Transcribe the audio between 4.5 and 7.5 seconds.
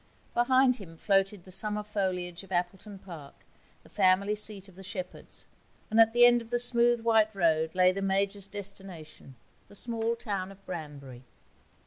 of the Shepherds and at the end of the smooth, white